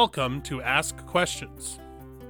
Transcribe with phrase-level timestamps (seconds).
[0.00, 1.78] Welcome to Ask Questions.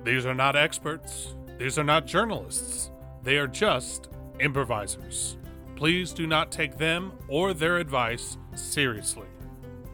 [0.05, 2.93] These are not experts, these are not journalists,
[3.25, 5.37] they are just improvisers.
[5.75, 9.27] Please do not take them or their advice seriously.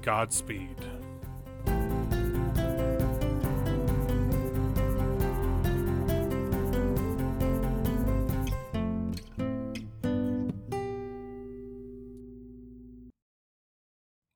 [0.02, 0.76] Godspeed.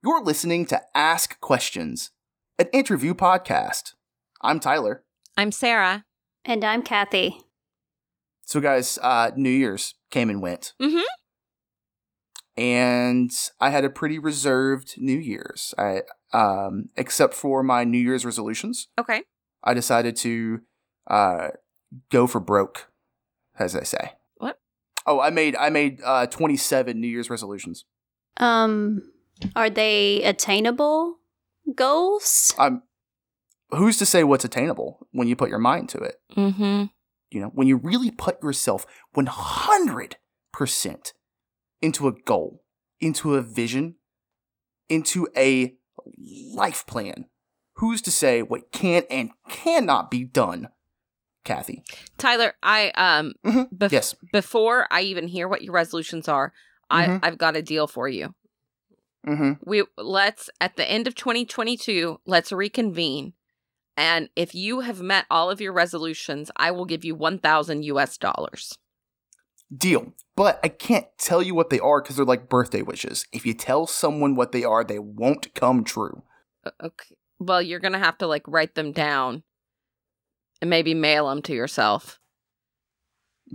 [0.02, 2.12] You're listening to Ask Questions,
[2.58, 3.94] an interview podcast.
[4.40, 5.02] I'm Tyler.
[5.36, 6.04] I'm Sarah.
[6.44, 7.40] And I'm Kathy.
[8.44, 10.72] So, guys, uh, New Year's came and went.
[10.80, 11.00] Mm-hmm.
[12.56, 15.74] And I had a pretty reserved New Year's.
[15.76, 19.22] I, um, except for my New Year's resolutions, Okay.
[19.62, 20.60] I decided to
[21.08, 21.48] uh,
[22.10, 22.88] go for broke,
[23.58, 24.12] as they say.
[24.36, 24.58] What?
[25.04, 27.84] Oh, I made I made uh, 27 New Year's resolutions.
[28.38, 29.12] Um,
[29.54, 31.18] are they attainable
[31.74, 32.54] goals?
[32.58, 32.82] I'm.
[33.70, 36.16] Who's to say what's attainable when you put your mind to it?
[36.36, 36.84] Mm-hmm.
[37.30, 38.86] You know, when you really put yourself
[39.16, 41.12] 100%
[41.82, 42.62] into a goal,
[43.00, 43.96] into a vision,
[44.88, 45.74] into a
[46.54, 47.26] life plan,
[47.74, 50.68] who's to say what can and cannot be done,
[51.44, 51.82] Kathy?
[52.18, 53.68] Tyler, I um Mhm.
[53.76, 54.14] bef- Yes.
[54.32, 56.52] before I even hear what your resolutions are,
[56.88, 57.20] I Mhm.
[57.22, 58.34] I've got a deal for you.
[59.26, 59.52] Mm-hmm.
[59.64, 63.32] We let's at the end of 2022, let's reconvene.
[63.96, 68.18] And if you have met all of your resolutions, I will give you 1000 US
[68.18, 68.78] dollars.
[69.76, 70.12] Deal.
[70.36, 73.26] But I can't tell you what they are because they're like birthday wishes.
[73.32, 76.22] If you tell someone what they are, they won't come true.
[76.82, 77.16] Okay.
[77.38, 79.42] Well, you're going to have to like write them down
[80.60, 82.20] and maybe mail them to yourself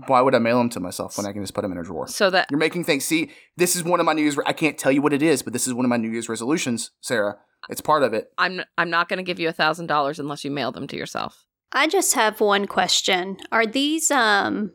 [0.07, 1.83] Why would I mail them to myself when I can just put them in a
[1.83, 2.07] drawer?
[2.07, 3.03] so that You're making things.
[3.03, 4.37] See, this is one of my New Year's.
[4.45, 6.29] I can't tell you what it is, but this is one of my New Year's
[6.29, 7.37] resolutions, Sarah.
[7.69, 8.31] It's part of it.
[8.37, 10.95] I'm I'm not going to give you a thousand dollars unless you mail them to
[10.95, 11.45] yourself.
[11.73, 13.37] I just have one question.
[13.51, 14.71] Are these um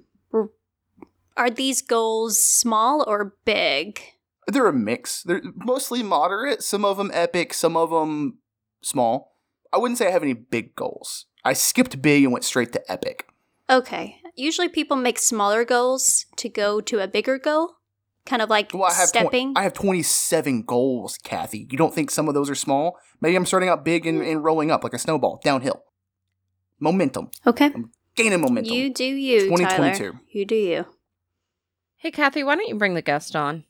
[1.36, 4.00] are these goals small or big?
[4.46, 5.22] They're a mix.
[5.22, 6.62] They're mostly moderate.
[6.62, 7.52] Some of them epic.
[7.52, 8.38] Some of them
[8.82, 9.34] small.
[9.72, 11.26] I wouldn't say I have any big goals.
[11.44, 13.26] I skipped big and went straight to epic.
[13.68, 14.20] Okay.
[14.36, 17.72] Usually people make smaller goals to go to a bigger goal.
[18.26, 19.52] Kind of like Well, I have twen- stepping.
[19.56, 21.66] I have 27 goals, Kathy.
[21.70, 22.98] You don't think some of those are small?
[23.20, 25.82] Maybe I'm starting out big and, and rolling up like a snowball downhill.
[26.78, 27.30] Momentum.
[27.46, 27.70] okay.
[28.16, 28.72] Gaining momentum.
[28.74, 29.98] You do you, 2022.
[29.98, 30.20] Tyler.
[30.30, 30.86] You do you.
[31.96, 33.64] Hey, Kathy, why don't you bring the guest on?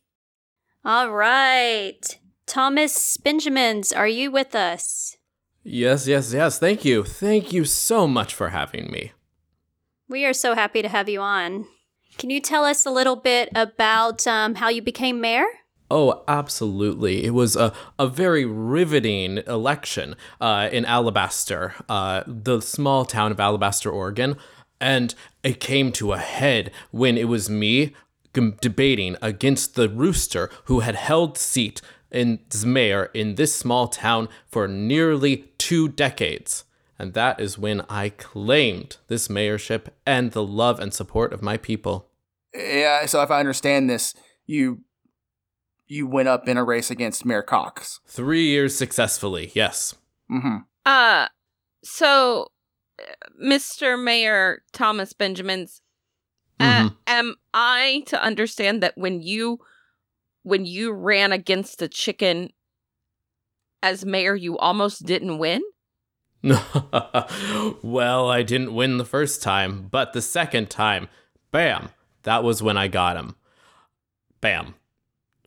[0.85, 2.19] All right.
[2.47, 5.17] Thomas Benjamins, are you with us?
[5.65, 6.59] Yes, yes, yes.
[6.61, 7.03] Thank you.
[7.03, 9.13] Thank you so much for having me.
[10.09, 11.67] We are so happy to have you on.
[12.17, 15.47] Can you tell us a little bit about um, how you became mayor?
[15.91, 17.25] Oh, absolutely.
[17.25, 23.41] It was a, a very riveting election uh, in Alabaster, uh, the small town of
[23.41, 24.37] Alabaster, Oregon.
[24.81, 27.95] And it came to a head when it was me
[28.35, 31.81] g- debating against the rooster who had held seat
[32.11, 36.65] in mayor in this small town for nearly two decades.
[36.99, 41.57] And that is when I claimed this mayorship and the love and support of my
[41.57, 42.09] people.
[42.55, 44.15] Yeah, so if I understand this,
[44.47, 44.83] you
[45.89, 48.01] you went up in a race against Mayor Cox.
[48.09, 49.95] Three years successfully, yes.
[50.31, 50.57] Mm-hmm.
[50.85, 51.29] Uh,
[51.85, 52.49] so,
[53.01, 53.05] uh,
[53.45, 54.03] Mr.
[54.03, 55.83] Mayor Thomas Benjamins,
[56.59, 56.97] uh, Mhm.
[57.07, 59.59] am I to understand that when you
[60.43, 62.51] when you ran against the chicken
[63.83, 65.61] as mayor, you almost didn't win?
[67.83, 71.09] well, I didn't win the first time, but the second time,
[71.51, 71.91] bam,
[72.23, 73.37] that was when I got him.
[74.41, 74.75] Bam.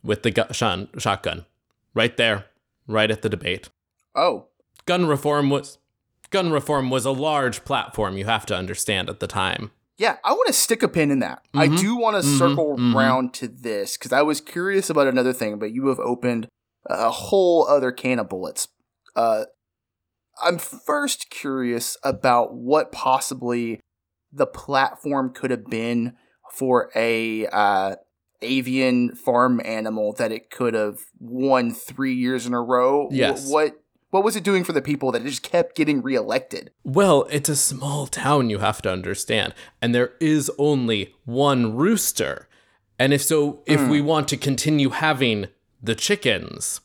[0.02, 1.44] With the gu- shun- shotgun.
[1.94, 2.46] Right there,
[2.86, 3.68] right at the debate.
[4.14, 4.46] Oh,
[4.86, 5.78] Gun reform was
[6.30, 9.70] gun reform was a large platform you have to understand at the time.
[9.98, 11.42] yeah, I want to stick a pin in that.
[11.52, 11.78] I Mhm.
[11.78, 12.38] do want to Mhm.
[12.38, 12.94] circle Mhm.
[12.94, 16.48] round to this because I was curious about another thing, but you have opened
[16.86, 18.68] a whole other can of bullets.
[19.14, 19.44] Uh,
[20.42, 23.80] I'm first curious about what possibly
[24.32, 26.14] the platform could have been
[26.52, 27.96] for a uh,
[28.42, 33.08] avian farm animal that it could have won three years in a row.
[33.10, 33.50] Yes.
[33.50, 33.76] What
[34.10, 36.72] what was it doing for the people that it just kept getting reelected?
[36.82, 42.48] Well, it's a small town, you have to understand, and there is only one rooster.
[42.98, 45.46] And if so, if we want to continue having
[45.80, 46.80] the chickens,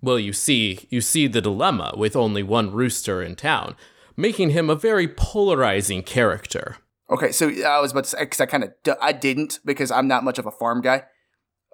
[0.00, 3.76] well, you see, you see the dilemma with only one rooster in town,
[4.16, 6.76] making him a very polarizing character.
[7.10, 10.08] Okay, so I was about to say because I kind of I didn't because I'm
[10.08, 11.04] not much of a farm guy.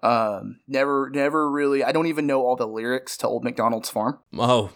[0.03, 1.83] Um, never, never really.
[1.83, 4.19] I don't even know all the lyrics to Old MacDonald's Farm.
[4.37, 4.71] Oh,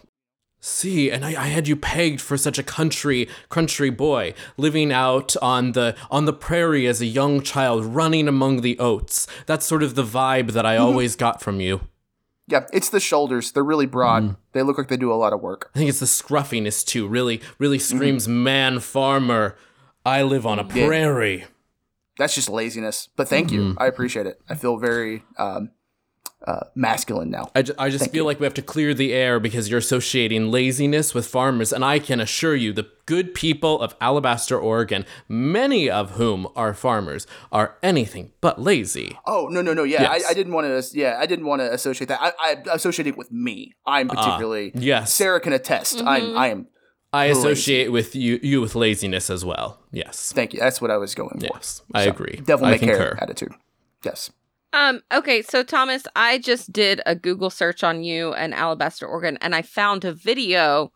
[0.61, 5.37] See, and I, I had you pegged for such a country country boy, living out
[5.41, 9.29] on the on the prairie as a young child, running among the oats.
[9.47, 11.83] That's sort of the vibe that I always got from you.
[12.49, 13.53] Yeah, it's the shoulders.
[13.53, 14.23] They're really broad.
[14.23, 14.37] Mm.
[14.53, 15.71] They look like they do a lot of work.
[15.75, 17.06] I think it's the scruffiness too.
[17.06, 19.56] Really, really screams man farmer.
[20.05, 20.87] I live on a Yeah.
[20.87, 21.45] prairie.
[22.17, 23.09] That's just laziness.
[23.17, 23.61] But thank you.
[23.61, 23.79] Mm-hmm.
[23.83, 24.41] I appreciate it.
[24.49, 25.71] I feel very um,
[26.46, 27.50] uh, masculine now.
[27.55, 28.26] I, ju- I just Thank feel you.
[28.26, 31.73] like we have to clear the air because you're associating laziness with farmers.
[31.73, 36.75] And I can assure you, the good people of Alabaster, Oregon, many of whom are
[36.75, 39.19] farmers, are anything but lazy.
[39.26, 40.25] Oh no no no yeah Yes.
[40.26, 43.06] I, I didn't want to yeah I didn't want to associate that I, I associate
[43.08, 45.12] it with me I'm particularly Ah, yes.
[45.12, 46.67] Sarah can attest I'm I am
[47.12, 47.38] I Lazy.
[47.41, 49.81] associate with you you with laziness as well.
[49.91, 50.32] Yes.
[50.32, 51.82] thank you that's what I was going for Yes.
[51.94, 52.41] I So, agree.
[52.44, 53.52] devil may care attitude
[54.05, 54.31] yes
[54.73, 59.38] Um, okay, so Thomas, I just did a Google search on you and Alabaster, Oregon,
[59.41, 60.93] and I found a video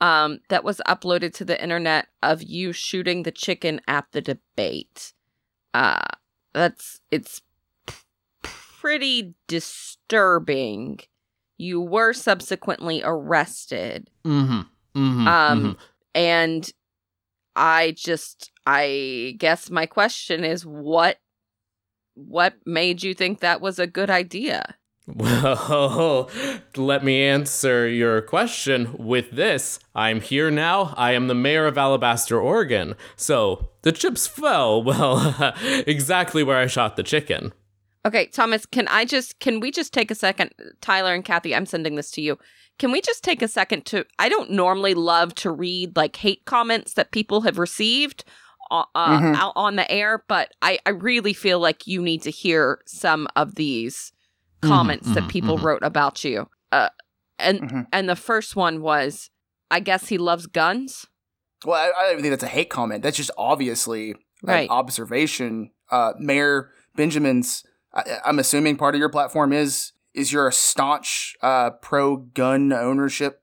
[0.00, 5.12] um that was uploaded to the internet of you shooting the chicken at the debate.
[5.72, 6.02] Uh
[6.52, 7.40] that's it's
[7.86, 7.94] p-
[8.42, 10.98] pretty disturbing.
[11.56, 14.10] You were subsequently arrested.
[14.24, 14.60] Mm-hmm.
[15.00, 15.28] Mm-hmm.
[15.28, 15.76] Um
[16.14, 16.70] and
[17.54, 21.18] I just I guess my question is what
[22.14, 24.76] what made you think that was a good idea?
[25.06, 26.30] Well,
[26.76, 29.78] let me answer your question with this.
[29.94, 30.94] I'm here now.
[30.96, 32.94] I am the mayor of Alabaster, Oregon.
[33.14, 35.54] So the chips fell, well,
[35.86, 37.52] exactly where I shot the chicken.
[38.06, 41.66] Okay, Thomas, can I just can we just take a second Tyler and Kathy, I'm
[41.66, 42.38] sending this to you.
[42.78, 46.44] Can we just take a second to I don't normally love to read like hate
[46.44, 48.24] comments that people have received
[48.70, 49.34] uh, uh, Mhm.
[49.36, 53.26] out on the air, but I I really feel like you need to hear some
[53.36, 54.12] of these
[54.62, 55.62] comments that mhm, people mhm.
[55.64, 56.48] wrote about you.
[56.72, 56.88] Uh
[57.38, 57.86] and Mhm.
[57.92, 59.30] and the first one was
[59.70, 61.06] I guess he loves guns.
[61.66, 64.68] well I, I don't even think that's a hate comment that's just obviously Right.
[64.70, 67.62] observation uh Mayor Benjamin's
[67.94, 72.72] I, I'm assuming part of your platform is is you're a staunch uh pro gun
[72.72, 73.42] ownership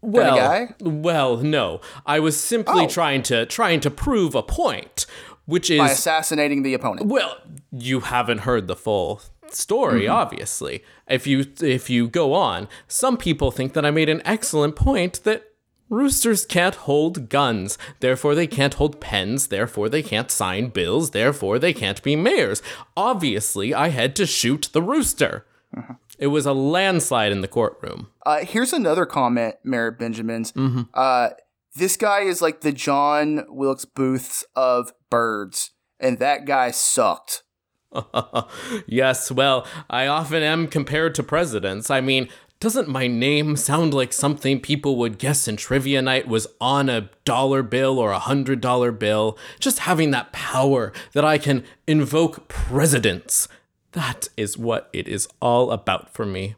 [0.00, 0.74] Well, guy?
[0.80, 1.80] well, no.
[2.06, 2.88] I was simply Oh.
[2.88, 5.06] trying to trying to prove a point,
[5.46, 7.36] which is by assassinating the opponent Well,
[7.72, 10.12] you haven't heard the full story, Mm-hmm.
[10.12, 10.84] obviously.
[11.08, 15.24] If you if you go on, some people think that I made an excellent point
[15.24, 15.44] that
[15.90, 21.58] roosters can't hold guns, therefore they can't hold pens, therefore they can't sign bills, therefore
[21.58, 22.62] they can't be mayors.
[22.96, 25.46] Obviously, I had to shoot the rooster.
[25.74, 25.94] Mm-hmm.
[26.18, 28.08] It was a landslide in the courtroom.
[28.26, 30.52] Uh, here's another comment, Mayor Benjamin's.
[30.52, 30.82] Mm-hmm.
[30.92, 31.30] Uh,
[31.76, 35.70] this guy is like the John Wilkes Booths of birds,
[36.00, 37.44] and that guy sucked.
[38.86, 41.88] yes, well, I often am compared to presidents.
[41.88, 42.28] I mean,
[42.60, 47.08] doesn't my name sound like something people would guess in trivia night was on a
[47.24, 49.38] dollar bill or a hundred dollar bill?
[49.60, 53.48] Just having that power that I can invoke presidents.
[53.92, 56.56] That is what it is all about for me.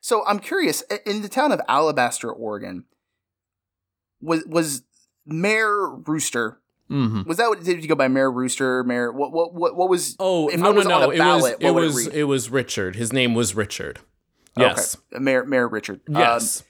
[0.00, 0.82] So I'm curious.
[1.04, 2.84] In the town of Alabaster, Oregon,
[4.20, 4.82] was was
[5.26, 6.58] Mayor Rooster?
[6.88, 8.82] hmm Was that what did you go by Mayor Rooster?
[8.84, 10.16] Mayor what what what, what was?
[10.18, 10.94] Oh if no I no was no!
[10.94, 12.14] on It was it was read?
[12.14, 12.96] it was Richard.
[12.96, 14.00] His name was Richard.
[14.56, 14.96] Yes.
[15.12, 15.22] Okay.
[15.22, 16.00] Mayor Mayor Richard.
[16.08, 16.64] Um, Yes.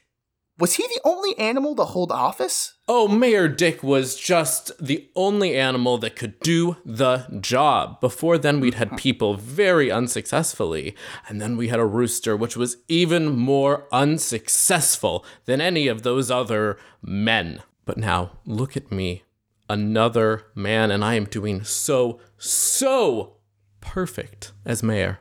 [0.61, 2.75] Was he the only animal to hold office?
[2.87, 8.01] Oh, Mayor Dick was just the only animal that could do the job.
[8.01, 10.95] Before then, we'd had people very unsuccessfully,
[11.29, 16.31] and then we had a rooster, which was even more unsuccessful than any of those
[16.31, 17.63] other men.
[17.85, 19.23] But now, look at me,
[19.69, 23.37] another man, and I am doing so, so
[23.81, 25.21] perfect as mayor.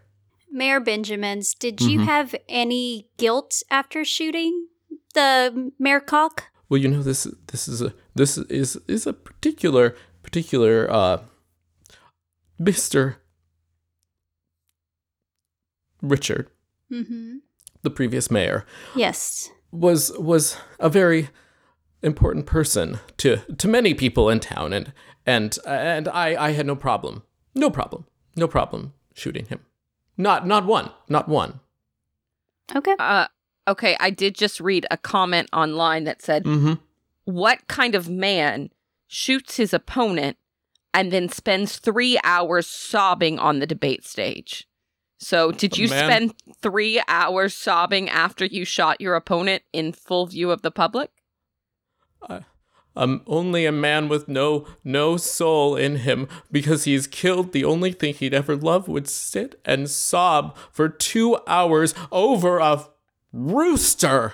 [0.51, 1.89] Mayor Benjamins, did Mm-hmm.
[1.89, 4.67] you have any guilt after shooting
[5.13, 6.45] the Mayor Cock?
[6.69, 11.17] Well, you know this this is a this is is a particular particular uh
[12.61, 13.15] Mr.
[16.01, 16.49] Richard,
[16.91, 17.37] Mm-hmm.
[17.83, 19.51] the previous mayor, Yes.
[19.71, 21.29] was was a very
[22.01, 24.91] important person to to many people in town and
[25.25, 27.23] and and I I had no problem.
[27.53, 28.05] No problem.
[28.35, 29.59] No problem shooting him.
[30.17, 30.89] Not not one.
[31.07, 31.59] Not one.
[32.75, 32.95] Okay.
[32.97, 33.27] Uh
[33.69, 36.79] okay, I did just read a comment online that said Mhm.
[37.25, 38.69] what kind of man
[39.07, 40.37] shoots his opponent
[40.93, 44.67] and then spends three hours sobbing on the debate stage?
[45.21, 46.05] So, did you Man.
[46.05, 51.11] spend three hours sobbing after you shot your opponent in full view of the public?
[52.95, 57.91] I'm only a man with no no soul in him because he's killed the only
[57.91, 62.85] thing he'd ever love would sit and sob for two hours over a
[63.31, 64.33] rooster.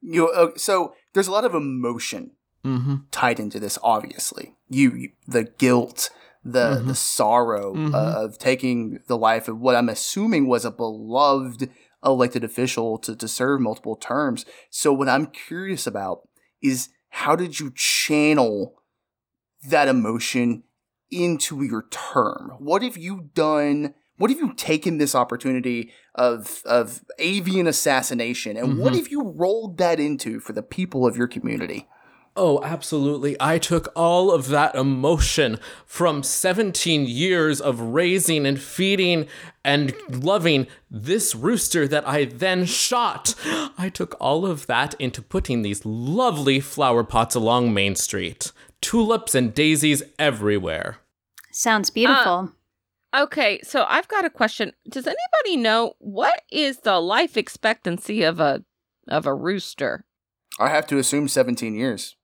[0.00, 2.32] You uh, so there's a lot of emotion
[2.64, 2.96] Mm-hmm.
[3.12, 3.78] tied into this.
[3.84, 6.10] Obviously, you, you the guilt,
[6.44, 6.86] the Mhm.
[6.88, 7.94] the sorrow Mhm.
[7.94, 11.70] uh, of taking the life of what I'm assuming was a beloved
[12.04, 14.44] elected official to to serve multiple terms.
[14.70, 16.28] So what I'm curious about
[16.60, 18.82] is how did you channel
[19.68, 20.64] that emotion
[21.10, 22.52] into your term?
[22.58, 23.94] What have you done?
[24.18, 28.96] What have you taken this opportunity of of avian assassination and what Mhm.
[28.96, 31.86] have you rolled that into for the people of your community?
[32.40, 33.36] Oh, absolutely.
[33.40, 39.26] I took all of that emotion from 17 years of raising and feeding
[39.64, 43.34] and loving this rooster that I then shot.
[43.76, 48.52] I took all of that into putting these lovely flower pots along Main Street.
[48.80, 50.98] Tulips and daisies everywhere.
[51.50, 52.52] Sounds beautiful.
[53.16, 54.72] Okay, so I've got a question.
[54.88, 58.64] Does anybody know what is the life expectancy of a
[59.06, 60.04] of a rooster?
[60.60, 62.16] I have to assume 17 years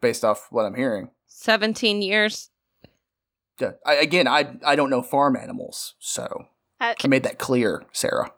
[0.00, 1.10] based off what I'm hearing.
[1.28, 2.50] 17 years?
[3.60, 3.72] Yeah.
[3.86, 6.46] I, again, I I don't know farm animals, so
[6.80, 8.32] I, I made that clear, Sarah.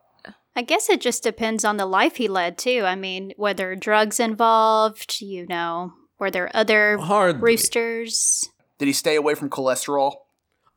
[0.55, 2.83] I guess it just depends on the life he led too.
[2.85, 7.40] I mean, whether drugs involved, you know, were there other Hardly.
[7.40, 8.49] roosters?
[8.78, 10.14] Did he stay away from cholesterol?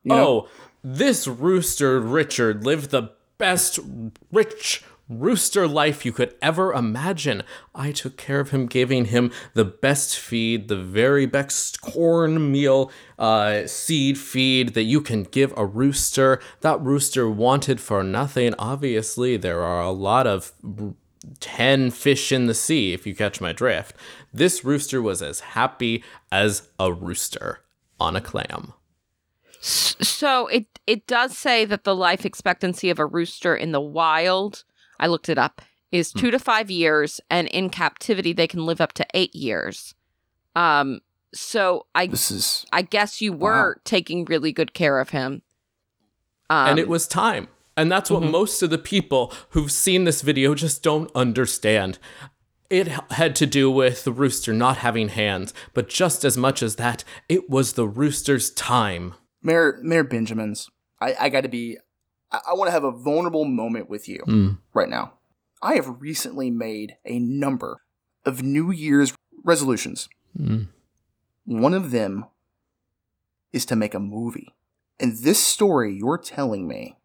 [0.04, 0.28] You know?
[0.28, 0.48] Oh,
[0.82, 3.78] this rooster Richard lived the best
[4.30, 7.42] rich rooster life you could ever imagine.
[7.74, 13.66] I took care of him, giving him the best feed, the very best cornmeal uh,
[13.66, 16.40] seed feed that you can give a rooster.
[16.60, 18.54] That rooster wanted for nothing.
[18.58, 20.52] Obviously, there are a lot of
[21.40, 23.94] 10 fish in the sea, if you catch my drift.
[24.32, 27.60] This rooster was as happy as a rooster
[28.00, 28.72] on a clam.
[29.60, 34.64] So it it does say that the life expectancy of a rooster in the wild,
[34.98, 38.80] I looked it up, is 2 to 5 years and in captivity they can live
[38.80, 39.94] up to 8 years.
[40.56, 41.00] Um
[41.34, 45.42] so I This is I guess you were taking really good care of him.
[46.50, 47.48] Um, and it was time.
[47.76, 51.98] And that's what most of the people who've seen this video just don't understand.
[52.68, 56.76] It had to do with the rooster not having hands, but just as much as
[56.76, 59.14] that, it was the rooster's time.
[59.42, 60.70] Mayor Mayor Benjamins.
[61.02, 61.78] I, I gotta be
[62.30, 64.58] I, I wanna have a vulnerable moment with you Mm.
[64.74, 65.14] right now.
[65.60, 67.82] I have recently made a number
[68.24, 70.08] of New Year's resolutions.
[70.38, 70.68] Mm.
[71.44, 72.26] One of them
[73.52, 74.54] is to make a movie.
[74.98, 76.96] And this story you're telling me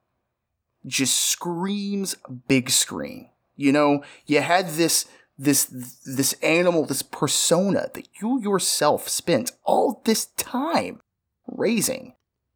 [0.85, 2.15] just screams
[2.47, 3.29] big screen.
[3.55, 5.05] You know, you had this
[5.37, 5.65] this
[6.05, 10.99] this animal, this persona that you yourself spent all this time
[11.47, 12.13] raising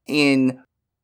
[0.08, 0.64] in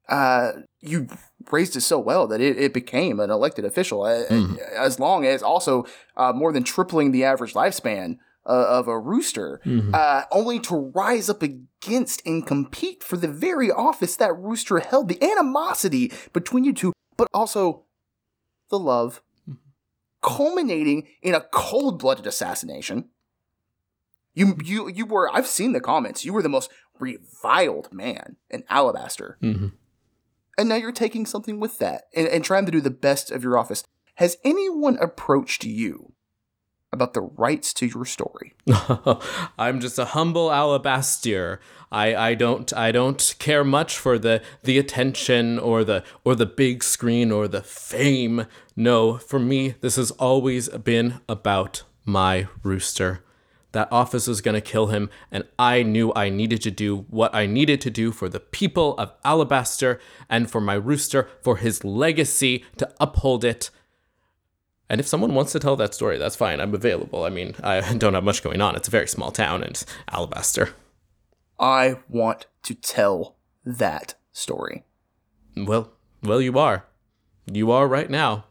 [0.10, 1.08] uh you
[1.52, 4.58] raised it so well that it, it became an elected official Mhm.
[4.60, 5.86] as long as also
[6.16, 9.94] uh, more than tripling the average lifespan uh, of a rooster Mhm.
[9.94, 15.08] uh, only to rise up against and compete for the very office that Rooster held.
[15.10, 17.84] The animosity between you two, but also
[18.70, 19.22] the love,
[20.22, 23.10] culminating in a cold-blooded assassination.
[24.34, 25.34] You, you, you were.
[25.34, 26.24] I've seen the comments.
[26.26, 29.74] You were the most reviled man in Alabaster, Mhm.
[30.58, 33.44] And now you're taking something with that and, and trying to do the best of
[33.44, 33.84] your office.
[34.16, 36.14] Has anyone approached you
[36.92, 38.56] about the rights to your story?
[39.60, 41.60] I'm just a humble alabaster.
[41.92, 46.46] I, I don't I don't care much for the the attention or the or the
[46.46, 48.48] big screen or the fame.
[48.76, 53.24] No, for me this has always been about my rooster.
[53.74, 57.34] That office was going to kill him and I knew I needed to do what
[57.36, 61.84] I needed to do for the people of Alabaster and for my rooster for his
[61.84, 63.70] legacy to uphold it.
[64.90, 66.60] And if someone wants to tell that story, that's fine.
[66.60, 67.24] I'm available.
[67.24, 68.76] I mean, I don't have much going on.
[68.76, 70.70] It's a very small town and Alabaster.
[71.60, 74.86] I want to tell that story.
[75.56, 75.92] Well,
[76.24, 76.86] well, you are.
[77.52, 78.46] You are right now.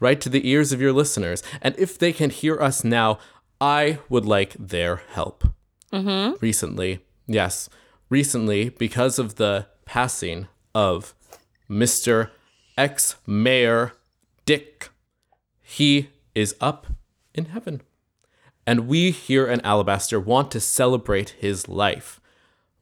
[0.00, 1.42] Right to the ears of your listeners.
[1.60, 3.18] And if they can hear us now,
[3.60, 5.44] I would like their help.
[5.92, 6.40] mhm.
[6.42, 7.68] Recently, yes,
[8.10, 11.14] recently, because of the passing of
[11.68, 12.30] Mr.
[12.76, 13.92] ex Mayor
[14.44, 14.90] Dick,
[15.62, 16.86] he is up
[17.34, 17.80] in heaven.
[18.66, 22.20] And we here in Alabaster want to celebrate his life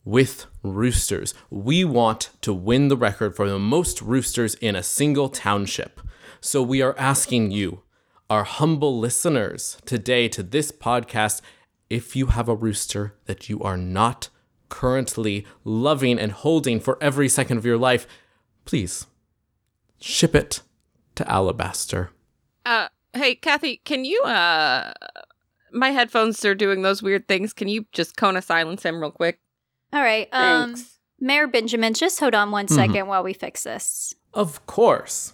[0.04, 1.32] with roosters.
[1.48, 6.00] We want to win the record for the most roosters in a single township.
[6.40, 7.82] So we are asking you,
[8.28, 11.40] our humble listeners, today to this podcast,
[11.88, 14.28] if you have a rooster that you are not
[14.68, 18.06] currently loving and holding for every second of your life,
[18.64, 19.06] please
[20.00, 20.62] ship it
[21.14, 22.10] to Alabaster.
[22.64, 24.92] Uh Hey, Kathy, can you uh
[25.72, 27.52] my headphones are doing those weird things.
[27.52, 29.38] Can you just cone of silence him real quick?
[29.92, 30.28] All right.
[30.32, 30.98] Um, Thanks.
[31.20, 32.74] Mayor Benjamin, just hold on one Mhm.
[32.74, 34.12] second while we fix this.
[34.34, 35.32] Of course.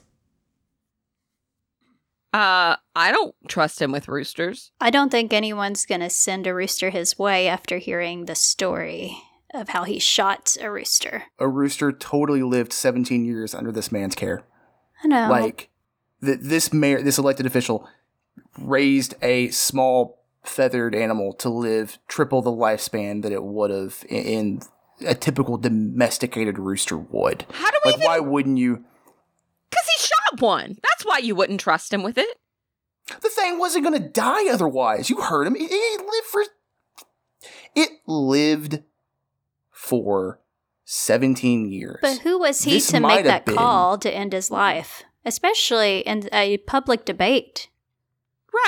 [2.33, 4.73] Uh I don't trust him with roosters.
[4.81, 9.17] I don't think anyone's going to send a rooster his way after hearing the story
[9.55, 11.25] of how he shot a rooster.
[11.39, 14.45] A rooster totally lived 17 years under this man's care.
[15.05, 15.29] I know.
[15.29, 15.69] Like,
[16.25, 17.87] th- this mayor, this elected official,
[18.59, 24.25] raised a small feathered animal to live triple the lifespan that it would have in,
[24.25, 24.61] in
[25.07, 27.45] a typical domesticated rooster would.
[27.53, 28.85] How do we Like, why wouldn't you?
[30.33, 30.79] Cuz he shot one.
[30.83, 32.39] That's why you wouldn't trust him with it.
[33.21, 35.11] The thing wasn't going to die otherwise.
[35.11, 35.57] You heard him.
[35.57, 36.45] It, it lived for.
[37.75, 38.83] It lived
[39.71, 40.41] for
[40.85, 41.99] 17 years.
[42.03, 46.01] but who was he This to make that been- call to end his life, especially
[46.01, 47.69] in a public debate?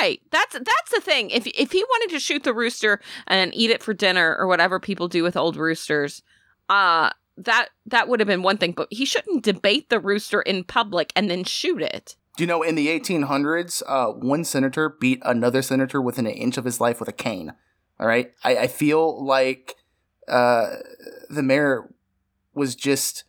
[0.01, 0.21] Right.
[0.31, 1.29] That's that's the thing.
[1.31, 4.81] If if he wanted to shoot the rooster and eat it for dinner or whatever
[4.81, 6.23] people do with old roosters,
[6.71, 10.65] uh that that would have been one thing, but he shouldn't debate the rooster in
[10.65, 12.17] public and then shoot it.
[12.37, 16.57] Do you know in the 1800s, uh, one senator beat another senator within an inch
[16.57, 17.53] of his life with a cane?
[18.01, 18.33] All right.
[18.43, 19.77] I, I feel like
[20.27, 20.77] uh,
[21.31, 21.95] the mayor
[22.53, 23.25] was just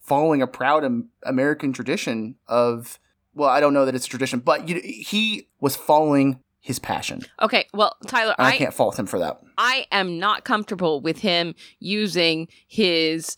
[0.00, 0.84] following a proud
[1.22, 2.98] American tradition of,
[3.34, 7.20] well, I don't know that it's a tradition, but you, he was following his passion.
[7.42, 9.38] Okay, well, Tyler, I, I can't fault him for that.
[9.58, 13.36] I am not comfortable with him using his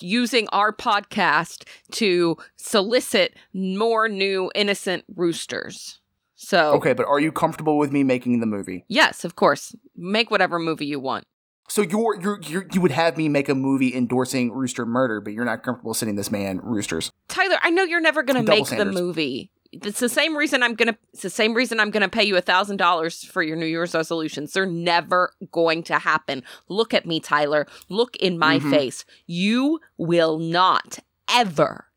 [0.00, 5.98] using our podcast to solicit more new innocent roosters.
[6.36, 8.84] So Okay, but are you comfortable with me making the movie?
[8.86, 9.74] Yes, of course.
[9.96, 11.26] Make whatever movie you want.
[11.68, 15.32] So you're, you're, you're you would have me make a movie endorsing rooster murder, but
[15.32, 17.10] you're not comfortable sending this man roosters.
[17.26, 18.96] Tyler, I know you're never gonna make standards.
[18.96, 19.50] the movie.
[19.72, 20.96] It's the same reason I'm gonna.
[21.12, 23.94] It's the same reason I'm gonna pay you a thousand dollars for your New Year's
[23.94, 24.52] resolutions.
[24.52, 26.42] They're never going to happen.
[26.68, 27.66] Look at me, Tyler.
[27.88, 28.70] Look in my Mhm.
[28.70, 29.04] face.
[29.26, 31.00] You will not
[31.30, 31.88] ever,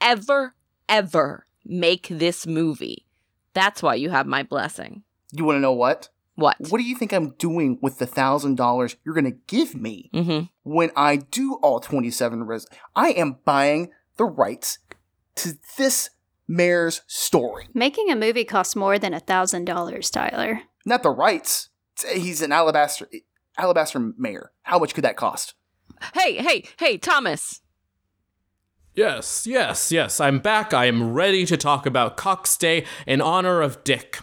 [0.00, 0.54] ever,
[0.88, 3.06] ever make this movie.
[3.54, 5.02] That's why you have my blessing.
[5.32, 6.08] You want to know what?
[6.34, 6.56] What?
[6.68, 10.46] What do you think I'm doing with the thousand dollars you're gonna give me Mm-hmm.
[10.64, 12.66] when I do all 27 res?
[12.96, 14.78] I am buying the rights
[15.36, 16.10] to this
[16.50, 20.62] mayor's story, Making a movie costs more than a thousand dollars, Tyler.
[20.84, 21.68] not the rights.
[22.12, 23.08] He's an alabaster
[23.56, 24.52] alabaster mayor.
[24.62, 25.54] How much could that cost?
[26.14, 27.60] Hey, hey, hey, Thomas.
[28.94, 30.18] Yes, yes, yes.
[30.20, 30.74] I'm back.
[30.74, 34.18] I am ready to talk about Cox Day in honor of Dick.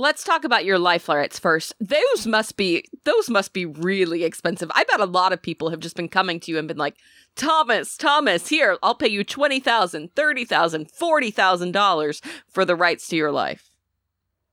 [0.00, 1.74] Let's talk about your life rights first.
[1.78, 4.70] Those must be those must be really expensive.
[4.74, 6.96] I bet a lot of people have just been coming to you and been like,
[7.36, 13.68] "Thomas, Thomas, here, I'll pay you $20,000, $30,000, $40,000 for the rights to your life."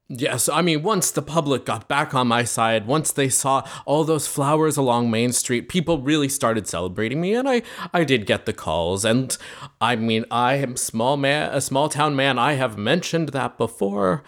[0.10, 4.04] Yes, I mean, once the public got back on my side, once they saw all
[4.04, 7.62] those flowers along Main Street, people really started celebrating me, and I,
[7.94, 9.06] I did get the calls.
[9.06, 9.38] And
[9.80, 12.38] I mean, I am small man, a small town man.
[12.38, 14.26] I have mentioned that before,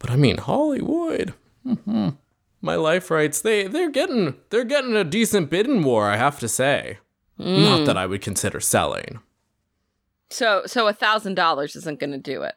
[0.00, 1.34] but I mean Hollywood.
[1.64, 2.08] hmm
[2.60, 6.10] My life rights, they they're getting they're getting a decent bidding war.
[6.10, 6.98] I have to say,
[7.38, 9.20] not that I would consider selling.
[10.30, 12.54] So so a $1,000 isn't going to do it.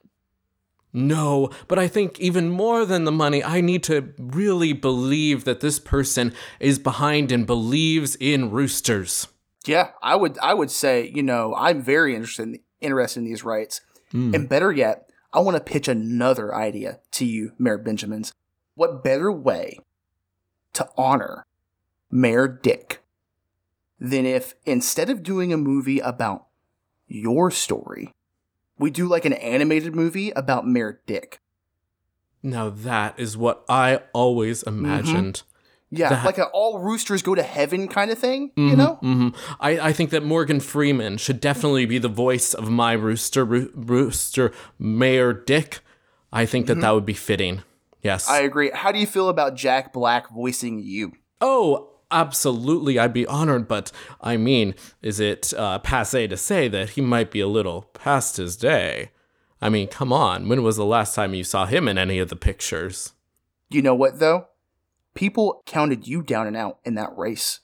[0.96, 5.60] No, but I think even more than the money, I need to really believe that
[5.60, 9.28] this person is behind and believes in roosters.
[9.66, 13.44] Yeah, I would I would say, you know, I'm very interested in, interested in these
[13.44, 13.82] rights.
[14.12, 14.36] Hmm.
[14.36, 18.34] And better yet, I want to pitch another idea to you, Mayor Benjamins.
[18.76, 19.80] What better way
[20.74, 21.46] to honor
[22.12, 23.02] Mayor Dick
[24.00, 26.48] than if instead of doing a movie about
[27.08, 28.14] your story,
[28.78, 31.40] we do like an animated movie about Mayor Dick?
[32.44, 34.86] Now that is what I always mm-hmm.
[34.86, 35.44] imagined.
[35.96, 39.00] Yeah, That- like an all roosters go to heaven kind of thing, you Mhm, know?
[39.04, 39.36] mhm.
[39.60, 43.72] I, I think that Morgan Freeman should definitely be the voice of my rooster, roo-
[43.76, 45.82] rooster, Mayor Dick.
[46.32, 47.62] I think that that would be fitting.
[48.02, 48.28] Yes.
[48.30, 48.72] I agree.
[48.74, 51.14] How do you feel about Jack Black voicing you?
[51.40, 52.98] Oh, absolutely.
[53.00, 57.30] I'd be honored, but I mean, is it uh, passe to say that he might
[57.32, 59.12] be a little past his day?
[59.62, 60.50] I mean, come on.
[60.50, 63.14] When was the last time you saw him in any of the pictures?
[63.70, 64.48] You know what, though?
[65.14, 67.60] People counted you down and out in that race.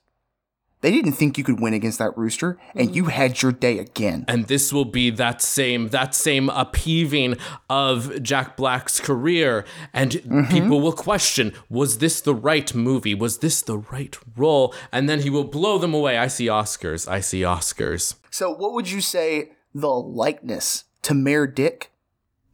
[0.81, 4.23] They didn't think you could win against that rooster, and you had your day again.
[4.29, 7.35] And this will be that same that same upheaving
[7.69, 13.13] of Jack Black's career, and people will question: Was this the right movie?
[13.13, 14.73] Was this the right role?
[14.89, 16.17] And then he will blow them away.
[16.17, 17.09] I see Oscars.
[17.09, 18.15] I see Oscars.
[18.31, 21.91] So, what would you say the likeness to Mayor Dick?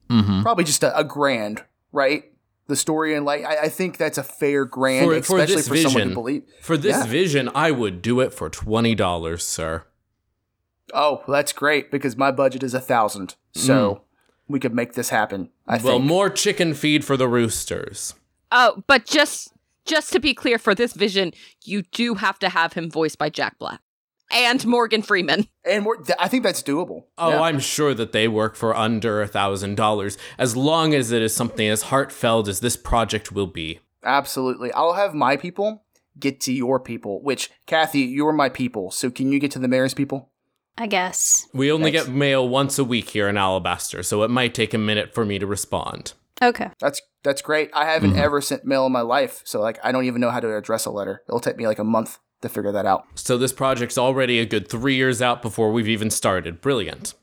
[0.09, 0.41] Mm-hmm.
[0.41, 1.63] Probably just a, a grand
[1.95, 2.25] right?
[2.67, 5.67] The story and like I, I think that's a fair grant, For- for especially this
[5.67, 6.07] for, someone vision.
[6.09, 6.43] who believe.
[6.61, 7.05] For this Yeah.
[7.05, 9.85] vision, I would do it for twenty dollars, sir.
[10.93, 14.01] Oh, that's great because my budget is a thousand, so
[14.47, 15.49] we could make this happen.
[15.67, 15.83] I Mm.
[15.83, 16.05] well, think.
[16.05, 18.13] more chicken feed for the roosters.
[18.51, 19.51] Oh, but just
[19.85, 21.31] just to be clear, for this vision,
[21.63, 23.79] you do have to have him voiced by Jack Black
[24.35, 25.47] and Morgan Freeman.
[25.63, 27.05] and more, th- I think that's doable.
[27.17, 27.41] Oh, Yeah.
[27.41, 31.35] I'm sure that they work for under a thousand dollars, as long as it is
[31.35, 33.79] something as heartfelt as this project will be.
[34.03, 34.71] Absolutely.
[34.73, 35.83] I'll have my people
[36.19, 38.91] get to your people, which, Kathy, you're my people.
[38.91, 40.29] So can you get to the mayor's people?
[40.77, 41.47] I guess.
[41.53, 42.07] We only Thanks.
[42.07, 45.25] get mail once a week here in Alabaster, so it might take a minute for
[45.25, 46.13] me to respond.
[46.43, 46.69] Okay.
[46.81, 47.69] That's that's great.
[47.73, 48.19] I haven't Mhm.
[48.19, 50.85] ever sent mail in my life, so like I don't even know how to address
[50.85, 51.23] a letter.
[51.29, 53.05] It'll take me like a month to figure that out.
[53.15, 56.61] So this project's already a good three years out before we've even started.
[56.61, 57.13] Brilliant.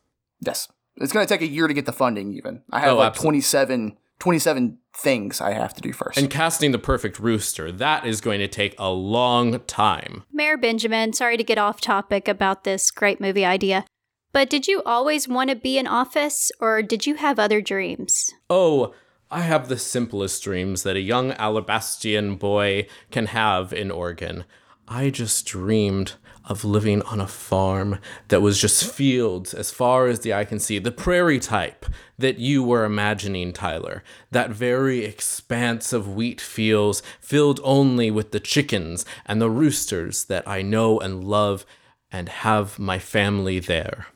[0.40, 0.68] Yes.
[0.96, 2.62] It's going to take a year to get the funding even.
[2.70, 3.40] I have Oh, like absolutely.
[3.40, 6.18] 27, 27 things I have to do first.
[6.18, 10.24] And casting the perfect rooster, that is going to take a long time.
[10.32, 13.84] Mayor Benjamin, sorry to get off topic about this great movie idea,
[14.32, 18.30] but did you always want to be in office or did you have other dreams?
[18.50, 18.94] Oh,
[19.30, 24.44] I have the simplest dreams that a young Alabastian boy can have in Oregon.
[24.88, 26.14] I just dreamed
[26.44, 30.58] of living on a farm that was just fields as far as the eye can
[30.58, 31.86] see, the prairie type
[32.18, 34.02] that you were imagining, Tyler.
[34.32, 40.46] That very expanse of wheat fields filled only with the chickens and the roosters that
[40.48, 41.64] I know and love
[42.10, 44.08] and have my family there.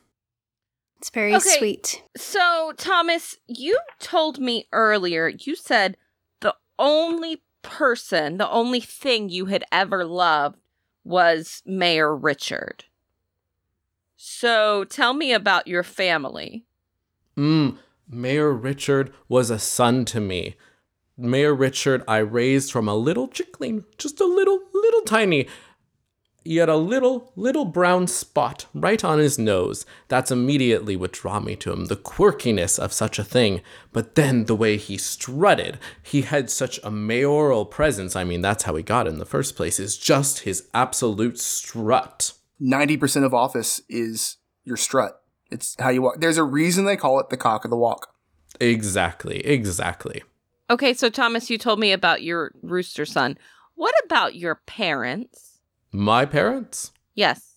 [0.99, 1.59] It's very Okay.
[1.59, 2.03] sweet.
[2.17, 5.97] So, Thomas, you told me earlier, you said
[6.41, 10.59] the only person, the only thing you had ever loved
[11.05, 12.85] was Mayor Richard.
[14.17, 16.65] So, tell me about your family.
[17.37, 17.77] Mm,
[18.09, 20.57] Mayor Richard was a son to me.
[21.19, 25.47] Mayor Richard, I raised from a little chickling, just a little, little tiny,
[26.47, 29.87] yet a little, little brown spot right on his nose.
[30.09, 33.63] That's immediately what drew me to him, the quirkiness of such a thing.
[33.93, 38.17] But then the way he strutted, he had such a mayoral presence.
[38.17, 42.33] I mean, that's how he got in the first place, is just his absolute strut.
[42.61, 45.23] 90% of office is your strut.
[45.51, 46.21] It's how you walk.
[46.21, 48.15] There's a reason they call it the cock of the walk.
[48.61, 50.23] Exactly, exactly.
[50.69, 53.39] Okay, so Thomas, you told me about your rooster son.
[53.77, 55.56] What about your parents?
[55.93, 56.93] My parents?
[57.15, 57.55] Yes.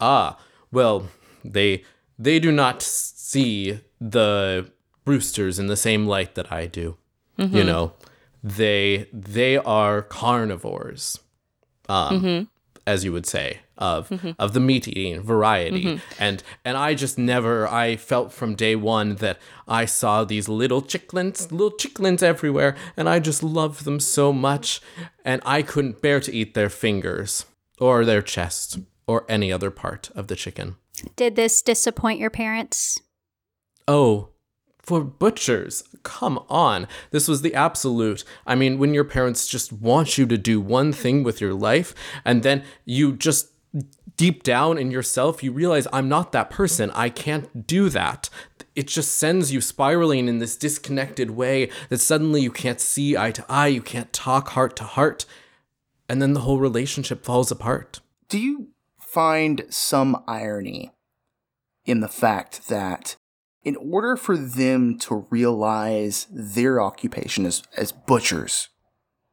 [0.00, 0.38] Ah,
[0.72, 1.08] well,
[1.44, 1.84] they
[2.18, 4.70] they do not see the
[5.06, 6.96] roosters in the same light that I do.
[7.38, 7.56] Mm-hmm.
[7.56, 7.92] You know,
[8.42, 11.18] they they are carnivores,
[11.88, 12.48] um, Mhm.
[12.86, 14.30] as you would say, of Mm-hmm.
[14.38, 16.00] of the meat eating variety.
[16.18, 20.82] And and I just never I felt from day one that I saw these little
[20.82, 24.80] chicklins, little chicklins everywhere, and I just loved them so much,
[25.24, 27.46] and I couldn't bear to eat their fingers
[27.80, 30.76] or their chest or any other part of the chicken.
[31.16, 33.00] Did this disappoint your parents?
[33.88, 34.28] Oh,
[34.78, 36.86] for butchers, come on.
[37.10, 38.22] This was the absolute.
[38.46, 41.94] I mean, when your parents just want you to do one thing with your life,
[42.24, 43.48] and then you just
[44.16, 46.90] deep down in yourself, you realize, I'm not that person.
[46.92, 48.30] I can't do that.
[48.74, 53.30] It just sends you spiraling in this disconnected way that suddenly you can't see eye
[53.32, 55.26] to eye, you can't talk heart to heart,
[56.08, 58.00] and then the whole relationship falls apart.
[58.28, 60.92] Do you find some irony
[61.84, 63.16] in the fact that
[63.62, 68.68] in order for them to realize their occupation as, as butchers,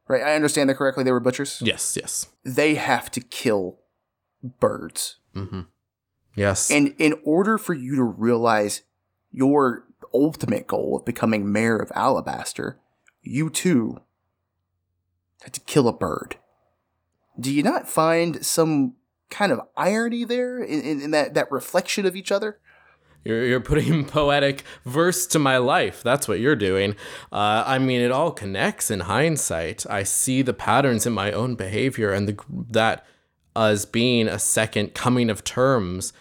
[0.08, 0.22] right?
[0.22, 1.04] I understand that correctly.
[1.04, 1.60] They were butchers.
[1.62, 2.28] Yes, yes.
[2.44, 3.78] They have to kill
[4.42, 5.16] birds.
[5.34, 5.62] Mm-hmm.
[6.34, 6.70] Yes.
[6.70, 8.82] And in order for you to realize
[9.30, 12.78] your ultimate goal of becoming mayor of Alabaster,
[13.22, 14.00] you too
[15.42, 16.36] had to kill a bird.
[17.38, 18.94] Do you not find some
[19.30, 22.58] kind of irony there in, in, in that, that reflection of each other?
[23.24, 26.02] You're, you're putting poetic verse to my life.
[26.02, 26.96] That's what you're doing.
[27.30, 29.86] Uh, I mean, it all connects in hindsight.
[29.88, 32.38] I see the patterns in my own behavior and the,
[32.70, 33.06] that
[33.54, 36.12] as being a second coming of terms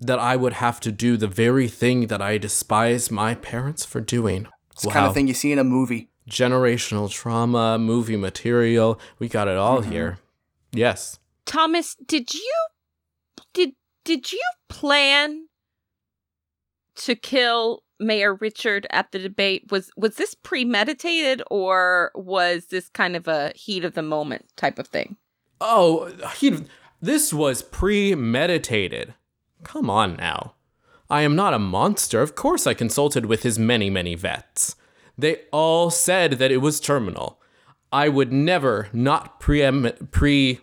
[0.00, 4.00] that I would have to do the very thing that I despise my parents for
[4.00, 4.46] doing.
[4.72, 6.08] It's the kind of thing you see in a movie.
[6.28, 8.98] Generational trauma, movie material.
[9.18, 9.92] We got it all Mhm.
[9.92, 10.18] here.
[10.72, 11.18] Yes.
[11.44, 12.54] Thomas, did you
[13.52, 13.72] did
[14.04, 15.48] did you plan
[16.94, 19.70] to kill Mayor Richard at the debate?
[19.70, 24.78] Was was this premeditated or was this kind of a heat of the moment type
[24.78, 25.16] of thing?
[25.60, 26.64] Oh, he,
[27.00, 29.14] this was premeditated.
[29.62, 30.54] Come on now.
[31.08, 32.22] I am not a monster.
[32.22, 34.76] Of course, I consulted with his many, many vets.
[35.18, 37.40] They all said that it was terminal.
[37.92, 40.60] I would never not preem- pre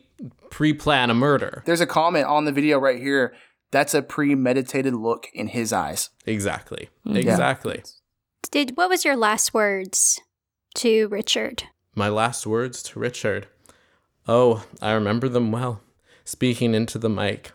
[0.49, 1.61] pre plan a murder.
[1.65, 3.35] There's a comment on the video right here.
[3.71, 6.09] That's a premeditated look in his eyes.
[6.25, 6.89] Exactly.
[7.03, 7.17] Hmm.
[7.17, 7.83] Exactly.
[8.49, 10.21] Did what was your last words
[10.75, 11.63] to Richard?
[11.93, 13.47] My last words to Richard.
[14.27, 15.81] Oh, I remember them well.
[16.25, 17.51] Speaking into the mic.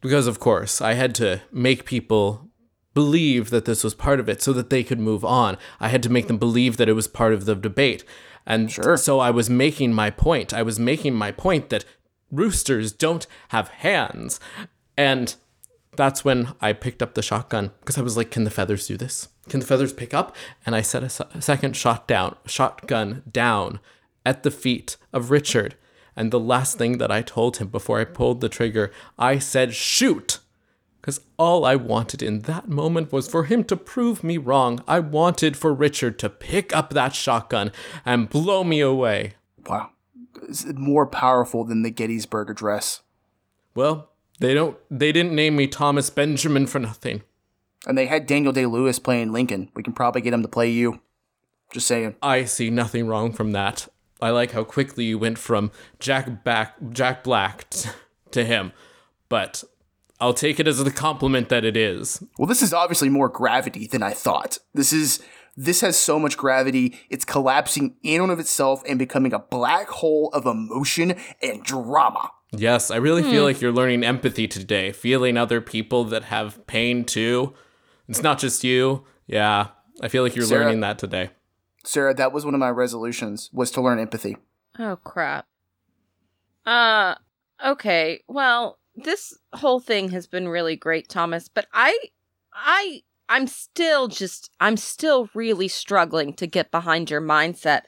[0.00, 2.48] Because, of course, I had to make people
[2.92, 5.56] believe that this was part of it so that they could move on.
[5.80, 8.04] I had to make them believe that it was part of the debate.
[8.46, 8.96] And Sure.
[8.96, 10.52] so I was making my point.
[10.54, 11.84] I was making my point that
[12.30, 14.38] roosters don't have hands.
[14.96, 15.34] And
[15.96, 18.96] that's when I picked up the shotgun because I was like, can the feathers do
[18.96, 19.28] this?
[19.48, 20.36] Can the feathers pick up?
[20.64, 23.80] And I set a second shot down, shotgun down
[24.24, 25.74] at the feet of Richard.
[26.16, 29.74] And the last thing that I told him before I pulled the trigger, I said,
[29.74, 30.40] shoot.
[31.00, 34.82] Because all I wanted in that moment was for him to prove me wrong.
[34.88, 37.70] I wanted for Richard to pick up that shotgun
[38.04, 39.34] and blow me away.
[39.66, 39.90] Wow.
[40.42, 43.02] It's more powerful than the Gettysburg Address.
[43.74, 47.22] Well, they don't they didn't name me Thomas Benjamin for nothing.
[47.86, 49.70] And they had Daniel Day Lewis playing Lincoln.
[49.74, 51.00] We can probably get him to play you.
[51.72, 52.16] Just saying.
[52.20, 53.88] I see nothing wrong from that.
[54.20, 57.90] I like how quickly you went from Jack back Jack Black t-
[58.30, 58.72] to him,
[59.28, 59.62] but
[60.20, 62.22] I'll take it as the compliment that it is.
[62.38, 64.58] Well, this is obviously more gravity than I thought.
[64.74, 65.22] This is
[65.56, 66.98] this has so much gravity.
[67.10, 72.30] It's collapsing in and of itself and becoming a black hole of emotion and drama.
[72.52, 73.46] Yes, I really feel hmm.
[73.46, 77.54] like you're learning empathy today, feeling other people that have pain too.
[78.08, 79.04] It's not just you.
[79.26, 79.68] Yeah,
[80.00, 81.30] I feel like you're Sarah- learning that today.
[81.86, 84.36] Sarah, that was one of my resolutions was to learn empathy.
[84.78, 85.46] Oh crap.
[86.64, 87.14] Uh
[87.64, 88.22] okay.
[88.26, 91.96] Well, this whole thing has been really great, Thomas, but I
[92.52, 97.82] I I'm still just I'm still really struggling to get behind your mindset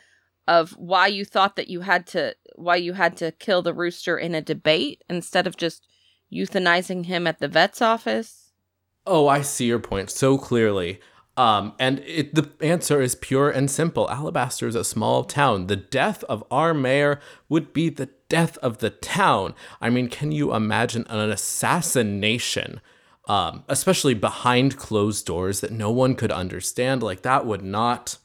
[0.46, 4.16] of why you thought that you had to why you had to kill the rooster
[4.16, 5.86] in a debate instead of just
[6.32, 8.52] euthanizing him at the vet's office.
[9.06, 11.00] Oh, I see your point so clearly.
[11.38, 14.10] Um, and it, the answer is pure and simple.
[14.10, 15.68] Alabaster is a small town.
[15.68, 19.54] The death of our mayor would be the death of the town.
[19.80, 22.80] I mean, can you imagine an assassination,
[23.26, 27.04] um, especially behind closed doors that no one could understand?
[27.04, 28.18] Like that would not.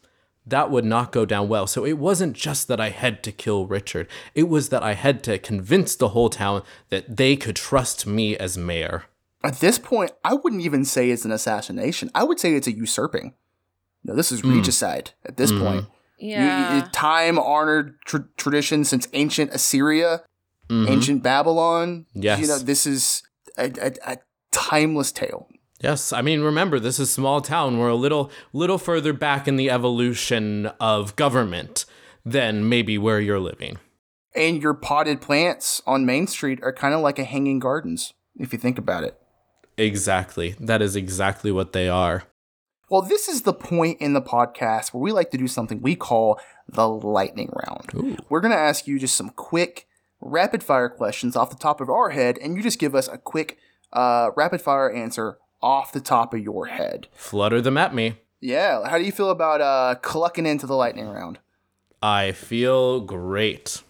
[0.45, 1.67] That would not go down well.
[1.67, 4.09] So it wasn't just that I had to kill Richard.
[4.35, 8.35] It was that I had to convince the whole town that they could trust me
[8.35, 9.05] as mayor.
[9.43, 12.09] At this point, I wouldn't even say it's an assassination.
[12.15, 13.33] I would say it's a usurping.
[14.05, 15.85] No, this is regicide at this point.
[16.19, 16.77] Yeah.
[16.77, 20.21] you- time honored tr- tradition since ancient Assyria,
[20.69, 20.89] Mhm.
[20.89, 22.05] ancient Babylon.
[22.13, 22.39] Yes.
[22.39, 23.23] You know, this is
[23.57, 24.17] a, a, a
[24.51, 25.49] timeless tale.
[25.81, 27.77] Yes, I mean remember this is small town.
[27.77, 31.85] We're a little little further back in the evolution of government
[32.25, 33.77] than maybe where you're living.
[34.33, 38.53] And your potted plants on Main Street are kind of like a hanging gardens, if
[38.53, 39.19] you think about it.
[39.77, 40.55] Exactly.
[40.59, 42.23] That is exactly what they are.
[42.89, 45.95] Well, this is the point in the podcast where we like to do something we
[45.95, 47.89] call the lightning round.
[47.95, 48.17] Ooh.
[48.29, 49.87] We're going to ask you just some quick,
[50.21, 53.17] rapid fire questions off the top of our head, and you just give us a
[53.17, 53.57] quick,
[53.93, 57.07] uh, rapid fire answer off the top of your head.
[57.13, 58.15] Flutter them at me.
[58.41, 61.39] Yeah, how do you feel about uh, clucking into the lightning round?
[62.01, 63.81] I feel great.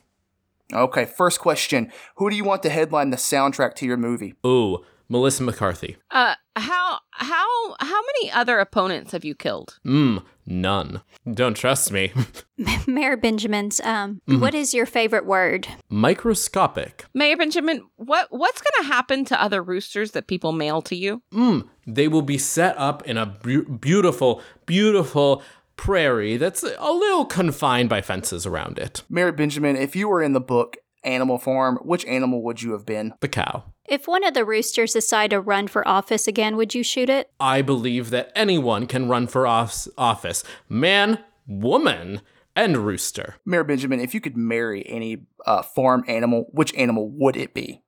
[0.72, 4.36] Okay, first question Who do you want to headline the soundtrack to your movie?
[4.46, 5.98] Ooh, Melissa McCarthy.
[6.12, 9.80] Uh how how how many other opponents have you killed?
[9.86, 11.02] Mmm, none.
[11.32, 12.12] Don't trust me.
[12.88, 14.40] Mayor Benjamin's, um, Mm-hmm.
[14.42, 15.68] what is your favorite word?
[15.90, 17.06] Microscopic.
[17.14, 21.22] Mayor Benjamin, what what's going to happen to other roosters that people mail to you?
[21.34, 25.42] Mmm, they will be set up in a bu- beautiful, beautiful
[25.76, 29.04] prairie that's a little confined by fences around it.
[29.10, 32.86] Mayor Benjamin, if you were in the book Animal Farm, which animal would you have
[32.86, 33.14] been?
[33.20, 33.64] The cow.
[33.88, 37.30] If one of the roosters decide to run for office again, would you shoot it?
[37.40, 42.22] I believe that anyone can run for os- office man, woman,
[42.56, 43.36] and rooster.
[43.46, 47.82] Mayor Benjamin, if you could marry any uh, farm animal, which animal would it be?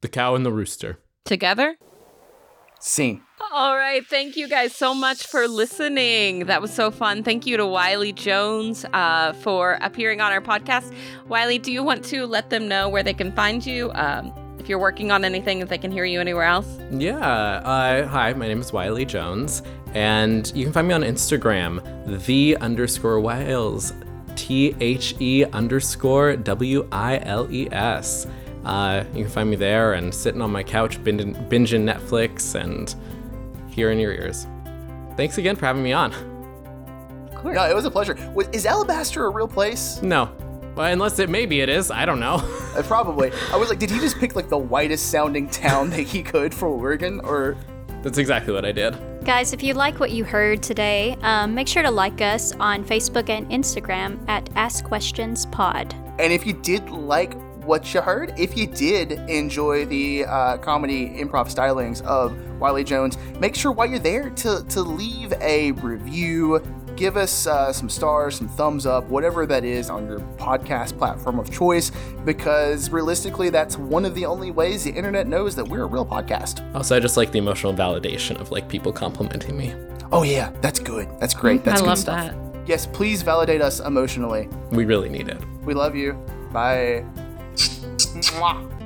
[0.00, 0.98] The cow and the rooster.
[1.24, 1.76] Together?
[2.80, 3.22] Scene.
[3.52, 4.04] All right.
[4.06, 6.46] Thank you guys so much for listening.
[6.46, 7.22] That was so fun.
[7.22, 10.92] Thank you to Wiley Jones uh, for appearing on our podcast.
[11.28, 13.90] Wiley, do you want to let them know where they can find you?
[13.94, 14.32] Um,
[14.68, 16.78] if you're working on anything, if they can hear you anywhere else?
[16.90, 17.16] Yeah.
[17.16, 19.62] Uh, hi, my name is Wiley Jones,
[19.94, 21.80] and you can find me on Instagram,
[22.22, 23.94] the underscore Wiles,
[24.36, 28.26] T H E underscore W I L E S.
[28.66, 32.94] Uh, you can find me there and sitting on my couch binging, binging Netflix and
[33.70, 34.46] here in your ears.
[35.16, 36.12] Thanks again for having me on.
[37.34, 37.54] course.
[37.54, 38.18] No, it was a pleasure.
[38.34, 40.02] Was, is Alabaster a real place?
[40.02, 40.30] No.
[40.78, 41.90] Well, unless it maybe it is.
[41.90, 42.40] I don't know.
[42.68, 43.32] Uh, probably.
[43.50, 46.54] I was like, did he just pick like the whitest sounding town that he could
[46.54, 47.18] for Oregon?
[47.24, 47.56] Or
[48.02, 48.96] That's exactly what I did.
[49.24, 52.84] Guys, if you like what you heard today, um, make sure to like us on
[52.84, 55.92] Facebook and Instagram at Ask Questions Pod.
[56.20, 61.08] and if you did like what you heard, if you did enjoy the uh, comedy
[61.08, 66.62] improv stylings of Wiley Jones, make sure while you're there to to leave a review.
[66.98, 71.38] Give us uh, some stars, some thumbs up, whatever that is on your podcast platform
[71.38, 71.92] of choice,
[72.24, 76.04] because realistically, that's one of the only ways the internet knows that we're a real
[76.04, 76.74] podcast.
[76.74, 79.76] Also, I just like the emotional validation of like people complimenting me.
[80.10, 81.08] Oh yeah, that's good.
[81.20, 81.62] That's great.
[81.62, 82.32] That's I good love stuff.
[82.32, 82.68] that.
[82.68, 84.48] Yes, please validate us emotionally.
[84.72, 85.38] We really need it.
[85.62, 86.14] We love you.
[86.52, 87.04] Bye.
[87.54, 88.77] Mwah.